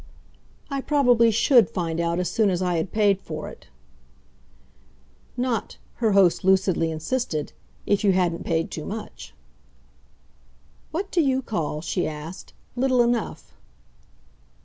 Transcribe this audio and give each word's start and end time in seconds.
"I 0.71 0.81
probably 0.81 1.29
SHOULD 1.29 1.69
find 1.69 1.99
out 1.99 2.17
as 2.17 2.27
soon 2.27 2.49
as 2.49 2.59
I 2.63 2.77
had 2.77 2.91
paid 2.91 3.21
for 3.21 3.47
it." 3.49 3.67
"Not," 5.37 5.77
her 5.97 6.13
host 6.13 6.43
lucidly 6.43 6.89
insisted, 6.89 7.53
"if 7.85 8.03
you 8.03 8.11
hadn't 8.11 8.43
paid 8.43 8.71
too 8.71 8.87
much." 8.87 9.35
"What 10.89 11.11
do 11.11 11.21
you 11.21 11.43
call," 11.43 11.81
she 11.81 12.07
asked, 12.07 12.53
"little 12.75 13.03
enough?" 13.03 13.53